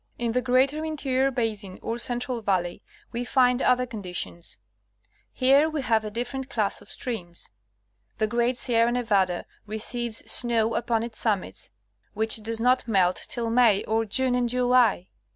[0.17, 4.57] In the greater interior basin or central valley, we find other con ditions.
[5.31, 7.49] Here we have a different class of streams.
[8.17, 11.69] The great Sierra Nevada receives snow upon its summits,
[12.15, 13.83] which does not Irrigation, in California.
[13.83, 15.09] 281 melt till May or June and July.